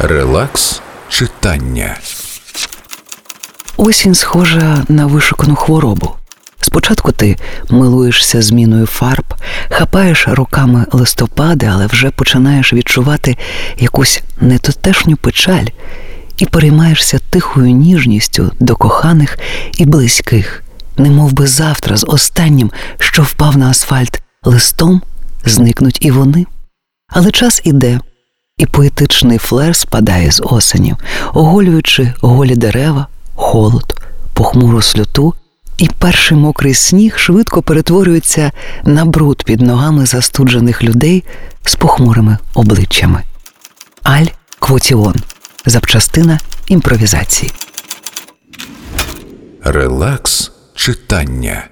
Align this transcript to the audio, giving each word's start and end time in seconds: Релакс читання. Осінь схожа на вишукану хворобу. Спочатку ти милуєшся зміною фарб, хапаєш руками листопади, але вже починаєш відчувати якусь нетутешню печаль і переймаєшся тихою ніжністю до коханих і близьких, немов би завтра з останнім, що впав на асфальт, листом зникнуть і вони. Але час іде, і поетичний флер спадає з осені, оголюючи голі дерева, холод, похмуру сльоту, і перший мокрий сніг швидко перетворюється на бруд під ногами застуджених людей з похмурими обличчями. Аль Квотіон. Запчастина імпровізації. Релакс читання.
Релакс 0.00 0.80
читання. 1.08 1.96
Осінь 3.76 4.14
схожа 4.14 4.84
на 4.88 5.06
вишукану 5.06 5.54
хворобу. 5.54 6.14
Спочатку 6.60 7.12
ти 7.12 7.36
милуєшся 7.70 8.42
зміною 8.42 8.86
фарб, 8.86 9.24
хапаєш 9.70 10.28
руками 10.28 10.86
листопади, 10.92 11.66
але 11.66 11.86
вже 11.86 12.10
починаєш 12.10 12.72
відчувати 12.72 13.36
якусь 13.78 14.22
нетутешню 14.40 15.16
печаль 15.16 15.66
і 16.36 16.46
переймаєшся 16.46 17.18
тихою 17.30 17.70
ніжністю 17.70 18.52
до 18.60 18.76
коханих 18.76 19.38
і 19.78 19.86
близьких, 19.86 20.62
немов 20.96 21.32
би 21.32 21.46
завтра 21.46 21.96
з 21.96 22.04
останнім, 22.08 22.70
що 22.98 23.22
впав 23.22 23.56
на 23.56 23.70
асфальт, 23.70 24.22
листом 24.42 25.02
зникнуть 25.44 25.98
і 26.00 26.10
вони. 26.10 26.46
Але 27.08 27.30
час 27.30 27.60
іде, 27.64 28.00
і 28.58 28.66
поетичний 28.66 29.38
флер 29.38 29.76
спадає 29.76 30.32
з 30.32 30.42
осені, 30.44 30.94
оголюючи 31.34 32.12
голі 32.20 32.56
дерева, 32.56 33.06
холод, 33.34 34.00
похмуру 34.34 34.82
сльоту, 34.82 35.34
і 35.78 35.88
перший 35.98 36.36
мокрий 36.36 36.74
сніг 36.74 37.18
швидко 37.18 37.62
перетворюється 37.62 38.52
на 38.84 39.04
бруд 39.04 39.42
під 39.42 39.60
ногами 39.60 40.06
застуджених 40.06 40.82
людей 40.82 41.24
з 41.64 41.74
похмурими 41.74 42.38
обличчями. 42.54 43.22
Аль 44.02 44.26
Квотіон. 44.58 45.14
Запчастина 45.66 46.38
імпровізації. 46.66 47.52
Релакс 49.64 50.52
читання. 50.74 51.68